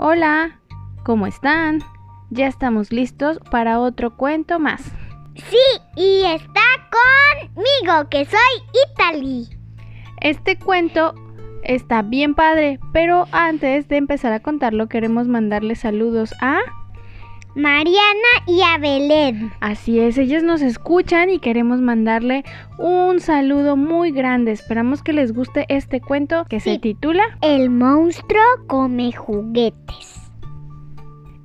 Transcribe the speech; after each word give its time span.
Hola, 0.00 0.60
¿cómo 1.02 1.26
están? 1.26 1.80
Ya 2.30 2.46
estamos 2.46 2.92
listos 2.92 3.40
para 3.50 3.80
otro 3.80 4.16
cuento 4.16 4.60
más. 4.60 4.80
Sí, 5.34 5.58
y 5.96 6.22
está 6.22 6.60
conmigo, 7.42 8.08
que 8.08 8.24
soy 8.24 8.38
Italy. 8.92 9.48
Este 10.20 10.56
cuento 10.56 11.16
está 11.64 12.02
bien 12.02 12.36
padre, 12.36 12.78
pero 12.92 13.26
antes 13.32 13.88
de 13.88 13.96
empezar 13.96 14.32
a 14.32 14.38
contarlo 14.38 14.88
queremos 14.88 15.26
mandarle 15.26 15.74
saludos 15.74 16.32
a... 16.40 16.60
Mariana 17.58 18.44
y 18.46 18.60
a 18.62 18.78
Belén. 18.78 19.50
Así 19.58 19.98
es, 19.98 20.16
ellas 20.16 20.44
nos 20.44 20.62
escuchan 20.62 21.28
y 21.28 21.40
queremos 21.40 21.80
mandarle 21.80 22.44
un 22.78 23.18
saludo 23.18 23.76
muy 23.76 24.12
grande. 24.12 24.52
Esperamos 24.52 25.02
que 25.02 25.12
les 25.12 25.34
guste 25.34 25.66
este 25.68 26.00
cuento 26.00 26.44
que 26.48 26.60
se 26.60 26.78
titula 26.78 27.36
El 27.42 27.70
monstruo 27.70 28.44
come 28.68 29.10
juguetes. 29.10 30.30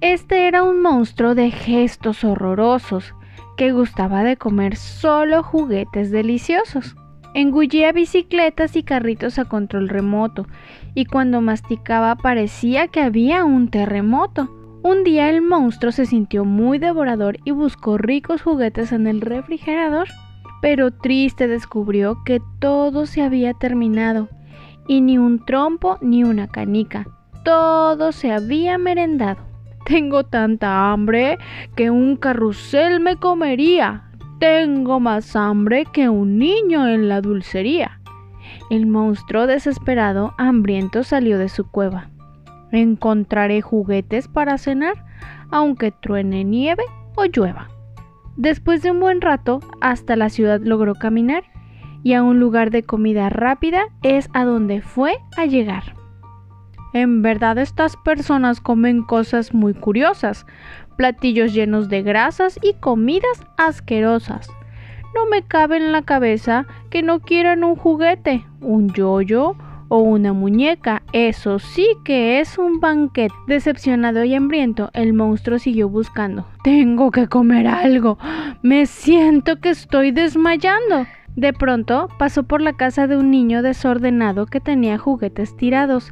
Este 0.02 0.48
era 0.48 0.62
un 0.62 0.84
monstruo 0.84 1.34
de 1.34 1.50
gestos 1.50 2.24
horrorosos 2.24 3.16
que 3.58 3.72
gustaba 3.72 4.24
de 4.24 4.38
comer 4.38 4.76
solo 4.76 5.42
juguetes 5.42 6.12
deliciosos. 6.12 6.96
Engullía 7.34 7.92
bicicletas 7.92 8.76
y 8.76 8.84
carritos 8.84 9.40
a 9.40 9.46
control 9.46 9.90
remoto 9.90 10.46
y 10.94 11.06
cuando 11.06 11.42
masticaba 11.42 12.16
parecía 12.16 12.88
que 12.88 13.02
había 13.02 13.46
un 13.46 13.70
terremoto. 13.70 14.63
Un 14.84 15.06
día 15.06 15.30
el 15.30 15.42
monstruo 15.42 15.94
se 15.94 16.06
sintió 16.06 16.44
muy 16.44 16.78
devorador 16.78 17.38
y 17.46 17.52
buscó 17.52 17.98
ricos 17.98 18.42
juguetes 18.42 18.92
en 18.92 19.08
el 19.08 19.22
refrigerador, 19.22 20.10
pero 20.62 20.92
triste 20.92 21.48
descubrió 21.48 22.22
que 22.26 22.42
todo 22.60 23.06
se 23.06 23.22
había 23.22 23.54
terminado 23.54 24.28
y 24.86 25.00
ni 25.00 25.18
un 25.18 25.46
trompo 25.46 25.98
ni 26.02 26.26
una 26.26 26.50
canica. 26.50 27.08
Todo 27.46 28.12
se 28.12 28.34
había 28.34 28.78
merendado. 28.78 29.42
Tengo 29.86 30.26
tanta 30.26 30.92
hambre 30.92 31.38
que 31.78 31.90
un 31.90 32.18
carrusel 32.18 33.00
me 33.00 33.16
comería. 33.16 34.12
Tengo 34.42 35.00
más 35.00 35.38
hambre 35.38 35.86
que 35.94 36.10
un 36.10 36.38
niño 36.38 36.90
en 36.90 37.08
la 37.08 37.22
dulcería. 37.22 38.02
El 38.70 38.88
monstruo 38.88 39.48
desesperado, 39.48 40.34
hambriento, 40.38 41.04
salió 41.04 41.38
de 41.38 41.48
su 41.48 41.70
cueva. 41.72 42.10
Encontraré 42.74 43.62
juguetes 43.62 44.28
para 44.28 44.58
cenar, 44.58 45.06
aunque 45.52 45.92
truene 45.92 46.44
nieve 46.44 46.84
o 47.16 47.26
llueva. 47.26 47.70
Después 48.36 48.82
de 48.82 48.90
un 48.90 49.00
buen 49.00 49.22
rato, 49.22 49.60
hasta 49.80 50.16
la 50.16 50.30
ciudad 50.30 50.60
logró 50.60 50.96
caminar, 50.96 51.44
y 52.02 52.14
a 52.14 52.24
un 52.24 52.40
lugar 52.40 52.72
de 52.72 52.82
comida 52.82 53.30
rápida 53.30 53.84
es 54.02 54.28
a 54.34 54.44
donde 54.44 54.82
fue 54.82 55.14
a 55.38 55.46
llegar. 55.46 55.96
En 56.94 57.22
verdad 57.22 57.60
estas 57.60 57.96
personas 57.98 58.60
comen 58.60 59.04
cosas 59.04 59.54
muy 59.54 59.76
curiosas, 59.76 60.48
platillos 60.98 61.54
llenos 61.54 61.90
de 61.90 62.02
grasas 62.02 62.60
y 62.64 62.74
comidas 62.74 63.46
asquerosas. 63.58 64.50
No 65.14 65.28
me 65.28 65.44
cabe 65.44 65.78
en 65.78 65.92
la 65.92 66.02
cabeza 66.02 66.66
que 66.90 67.04
no 67.04 67.20
quieran 67.20 67.64
un 67.64 67.76
juguete, 67.76 68.46
un 68.62 68.92
yoyo 68.94 69.56
o 69.94 70.00
una 70.00 70.34
muñeca. 70.34 71.04
Eso 71.14 71.60
sí 71.60 71.88
que 72.04 72.40
es 72.40 72.58
un 72.58 72.80
banquete. 72.80 73.36
Decepcionado 73.46 74.24
y 74.24 74.34
hambriento, 74.34 74.90
el 74.94 75.14
monstruo 75.14 75.60
siguió 75.60 75.88
buscando. 75.88 76.48
Tengo 76.64 77.12
que 77.12 77.28
comer 77.28 77.68
algo. 77.68 78.18
Me 78.64 78.88
siento 78.88 79.60
que 79.60 79.70
estoy 79.70 80.10
desmayando. 80.10 81.06
De 81.36 81.54
pronto 81.54 82.10
pasó 82.18 82.42
por 82.42 82.60
la 82.60 82.74
casa 82.74 83.06
de 83.06 83.18
un 83.18 83.30
niño 83.30 83.62
desordenado 83.62 84.48
que 84.48 84.60
tenía 84.60 84.98
juguetes 84.98 85.56
tirados 85.58 86.12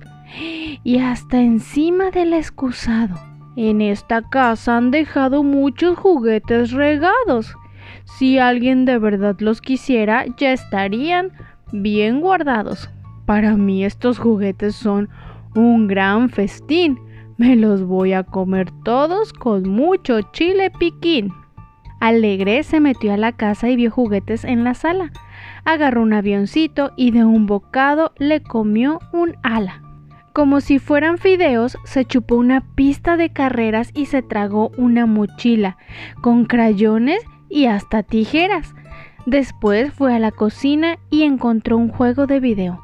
y 0.83 0.99
hasta 0.99 1.41
encima 1.41 2.11
del 2.11 2.33
excusado. 2.33 3.15
En 3.55 3.81
esta 3.81 4.21
casa 4.21 4.77
han 4.77 4.91
dejado 4.91 5.41
muchos 5.41 5.97
juguetes 5.97 6.71
regados. 6.71 7.55
Si 8.05 8.37
alguien 8.37 8.85
de 8.85 8.99
verdad 8.99 9.37
los 9.39 9.59
quisiera, 9.59 10.25
ya 10.37 10.51
estarían 10.51 11.31
bien 11.71 12.21
guardados. 12.21 12.87
Para 13.25 13.55
mí 13.55 13.85
estos 13.85 14.19
juguetes 14.19 14.75
son 14.75 15.09
un 15.55 15.87
gran 15.87 16.29
festín. 16.29 16.99
Me 17.37 17.55
los 17.55 17.83
voy 17.83 18.13
a 18.13 18.23
comer 18.23 18.71
todos 18.83 19.33
con 19.33 19.69
mucho 19.69 20.21
chile 20.33 20.71
piquín. 20.77 21.31
Alegre 21.99 22.63
se 22.63 22.79
metió 22.79 23.13
a 23.13 23.17
la 23.17 23.31
casa 23.31 23.69
y 23.69 23.75
vio 23.75 23.91
juguetes 23.91 24.43
en 24.43 24.63
la 24.63 24.73
sala. 24.73 25.11
Agarró 25.65 26.01
un 26.01 26.13
avioncito 26.13 26.91
y 26.97 27.11
de 27.11 27.23
un 27.23 27.45
bocado 27.45 28.13
le 28.17 28.41
comió 28.41 28.99
un 29.13 29.35
ala. 29.43 29.81
Como 30.33 30.61
si 30.61 30.79
fueran 30.79 31.17
fideos, 31.17 31.77
se 31.83 32.05
chupó 32.05 32.35
una 32.37 32.61
pista 32.75 33.17
de 33.17 33.31
carreras 33.31 33.91
y 33.93 34.05
se 34.05 34.21
tragó 34.21 34.71
una 34.77 35.05
mochila, 35.05 35.77
con 36.21 36.45
crayones 36.45 37.21
y 37.49 37.65
hasta 37.65 38.01
tijeras. 38.01 38.73
Después 39.25 39.93
fue 39.93 40.15
a 40.15 40.19
la 40.19 40.31
cocina 40.31 40.97
y 41.09 41.23
encontró 41.23 41.77
un 41.77 41.89
juego 41.89 42.27
de 42.27 42.39
video, 42.39 42.81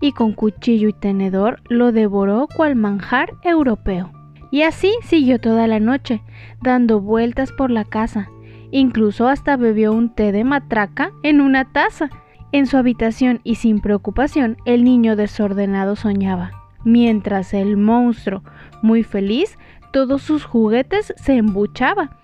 y 0.00 0.12
con 0.12 0.32
cuchillo 0.32 0.88
y 0.88 0.92
tenedor 0.92 1.60
lo 1.68 1.92
devoró 1.92 2.48
cual 2.54 2.76
manjar 2.76 3.32
europeo. 3.42 4.12
Y 4.50 4.62
así 4.62 4.92
siguió 5.02 5.40
toda 5.40 5.66
la 5.66 5.78
noche, 5.78 6.22
dando 6.60 7.00
vueltas 7.00 7.52
por 7.52 7.70
la 7.70 7.84
casa. 7.84 8.30
Incluso 8.72 9.28
hasta 9.28 9.56
bebió 9.56 9.92
un 9.92 10.14
té 10.14 10.32
de 10.32 10.44
matraca 10.44 11.12
en 11.22 11.40
una 11.40 11.72
taza. 11.72 12.10
En 12.52 12.66
su 12.66 12.76
habitación 12.76 13.40
y 13.44 13.56
sin 13.56 13.80
preocupación, 13.80 14.56
el 14.64 14.82
niño 14.82 15.14
desordenado 15.14 15.94
soñaba 15.94 16.60
mientras 16.84 17.54
el 17.54 17.76
monstruo, 17.76 18.42
muy 18.82 19.02
feliz, 19.02 19.58
todos 19.92 20.22
sus 20.22 20.44
juguetes 20.44 21.12
se 21.16 21.36
embuchaba. 21.36 22.16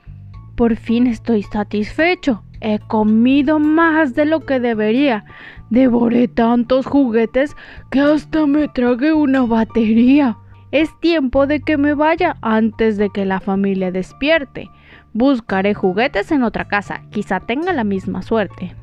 Por 0.57 0.77
fin 0.77 1.07
estoy 1.07 1.43
satisfecho. 1.43 2.43
He 2.69 2.81
comido 2.81 3.61
más 3.61 4.17
de 4.17 4.25
lo 4.25 4.41
que 4.41 4.59
debería. 4.59 5.25
Devoré 5.71 6.27
tantos 6.27 6.85
juguetes 6.85 7.55
que 7.93 8.01
hasta 8.01 8.45
me 8.45 8.67
tragué 8.67 9.13
una 9.13 9.47
batería. 9.47 10.37
Es 10.73 10.91
tiempo 10.99 11.47
de 11.47 11.61
que 11.61 11.77
me 11.77 11.95
vaya 11.95 12.39
antes 12.43 12.97
de 12.97 13.09
que 13.11 13.25
la 13.25 13.39
familia 13.39 13.93
despierte. 13.93 14.69
Buscaré 15.13 15.75
juguetes 15.75 16.33
en 16.33 16.43
otra 16.43 16.67
casa, 16.67 17.03
quizá 17.11 17.39
tenga 17.39 17.73
la 17.73 17.85
misma 17.85 18.23
suerte. 18.23 18.75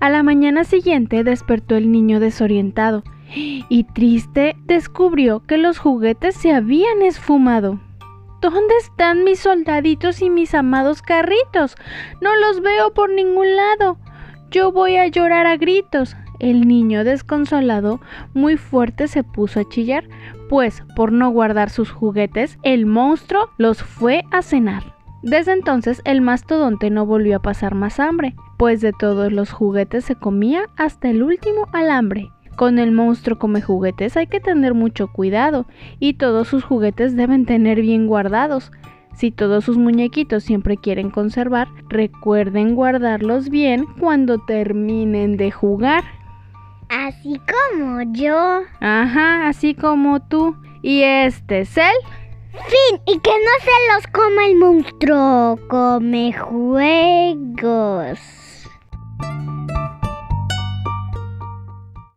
A 0.00 0.08
la 0.08 0.22
mañana 0.22 0.64
siguiente 0.64 1.22
despertó 1.22 1.76
el 1.76 1.92
niño 1.92 2.20
desorientado 2.20 3.04
y 3.34 3.84
triste 3.84 4.56
descubrió 4.64 5.40
que 5.40 5.58
los 5.58 5.78
juguetes 5.78 6.36
se 6.36 6.54
habían 6.54 7.02
esfumado. 7.02 7.80
¿Dónde 8.40 8.74
están 8.78 9.24
mis 9.24 9.40
soldaditos 9.40 10.20
y 10.20 10.30
mis 10.30 10.54
amados 10.54 11.00
carritos? 11.02 11.74
No 12.20 12.36
los 12.36 12.60
veo 12.60 12.92
por 12.92 13.10
ningún 13.10 13.56
lado. 13.56 13.98
Yo 14.50 14.72
voy 14.72 14.96
a 14.96 15.06
llorar 15.06 15.46
a 15.46 15.56
gritos. 15.56 16.16
El 16.38 16.68
niño 16.68 17.02
desconsolado 17.02 18.00
muy 18.34 18.58
fuerte 18.58 19.08
se 19.08 19.24
puso 19.24 19.60
a 19.60 19.68
chillar, 19.68 20.04
pues 20.50 20.82
por 20.94 21.12
no 21.12 21.30
guardar 21.30 21.70
sus 21.70 21.90
juguetes, 21.90 22.58
el 22.62 22.84
monstruo 22.84 23.50
los 23.56 23.82
fue 23.82 24.24
a 24.30 24.42
cenar. 24.42 24.94
Desde 25.22 25.52
entonces 25.52 26.02
el 26.04 26.20
mastodonte 26.20 26.90
no 26.90 27.06
volvió 27.06 27.38
a 27.38 27.42
pasar 27.42 27.74
más 27.74 27.98
hambre, 27.98 28.36
pues 28.58 28.82
de 28.82 28.92
todos 28.92 29.32
los 29.32 29.50
juguetes 29.50 30.04
se 30.04 30.14
comía 30.14 30.68
hasta 30.76 31.08
el 31.08 31.22
último 31.22 31.68
alambre. 31.72 32.30
Con 32.56 32.78
el 32.78 32.90
monstruo 32.90 33.38
come 33.38 33.60
juguetes 33.60 34.16
hay 34.16 34.26
que 34.26 34.40
tener 34.40 34.72
mucho 34.72 35.08
cuidado 35.08 35.66
y 36.00 36.14
todos 36.14 36.48
sus 36.48 36.64
juguetes 36.64 37.14
deben 37.14 37.44
tener 37.44 37.82
bien 37.82 38.06
guardados. 38.06 38.72
Si 39.14 39.30
todos 39.30 39.64
sus 39.64 39.76
muñequitos 39.76 40.42
siempre 40.44 40.76
quieren 40.76 41.10
conservar, 41.10 41.68
recuerden 41.88 42.74
guardarlos 42.74 43.50
bien 43.50 43.86
cuando 43.98 44.38
terminen 44.38 45.36
de 45.36 45.50
jugar. 45.50 46.04
Así 46.88 47.40
como 47.40 48.02
yo. 48.12 48.62
Ajá, 48.80 49.48
así 49.48 49.74
como 49.74 50.20
tú. 50.20 50.56
Y 50.82 51.02
este 51.02 51.60
es 51.60 51.76
el... 51.76 51.94
Fin, 52.52 53.00
y 53.06 53.18
que 53.18 53.30
no 53.30 53.50
se 53.60 53.70
los 53.94 54.06
coma 54.06 54.46
el 54.46 54.56
monstruo. 54.56 55.58
Come 55.68 56.32
juegos. 56.32 58.18